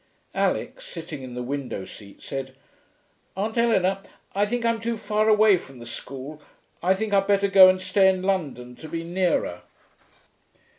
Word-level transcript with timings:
Alix, 0.33 0.87
sitting 0.87 1.21
in 1.21 1.35
the 1.35 1.43
window 1.43 1.85
seat, 1.85 2.23
said, 2.23 2.55
'Aunt 3.37 3.55
Eleanor, 3.55 4.01
I 4.33 4.47
think 4.47 4.65
I'm 4.65 4.81
too 4.81 4.97
far 4.97 5.29
away 5.29 5.57
from 5.57 5.77
the 5.77 5.85
School. 5.85 6.41
I 6.81 6.95
think 6.95 7.13
I'd 7.13 7.27
better 7.27 7.47
go 7.47 7.69
and 7.69 7.79
stay 7.79 8.09
in 8.09 8.23
London, 8.23 8.73
to 8.77 8.89
be 8.89 9.03
nearer.' 9.03 9.61